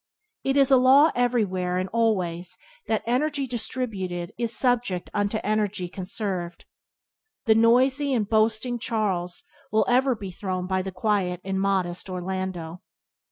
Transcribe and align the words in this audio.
It 0.43 0.57
is 0.57 0.71
a 0.71 0.77
law 0.77 1.11
everywhere 1.13 1.77
and 1.77 1.87
always 1.89 2.57
that 2.87 3.03
energy 3.05 3.45
distributed 3.45 4.33
is 4.35 4.57
subject 4.57 5.11
unto 5.13 5.37
energy 5.43 5.87
conserved. 5.87 6.65
The 7.45 7.53
noisy 7.53 8.11
and 8.11 8.27
boasting 8.27 8.79
Charles 8.79 9.43
will 9.71 9.85
ever 9.87 10.15
be 10.15 10.31
thrown 10.31 10.65
by 10.65 10.81
the 10.81 10.91
quiet 10.91 11.39
and 11.43 11.61
modest 11.61 12.09
Orlando. 12.09 12.81